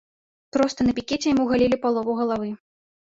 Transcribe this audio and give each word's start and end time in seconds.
Проста 0.55 0.87
на 0.87 0.95
пікеце 0.99 1.27
яму 1.33 1.45
галілі 1.53 1.77
палову 1.87 2.17
галавы. 2.21 2.51